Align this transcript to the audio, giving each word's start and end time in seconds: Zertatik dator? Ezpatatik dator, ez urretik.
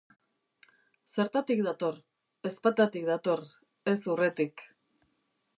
Zertatik 1.15 1.61
dator? 1.67 2.01
Ezpatatik 2.53 3.07
dator, 3.13 3.47
ez 3.95 3.99
urretik. 4.15 4.69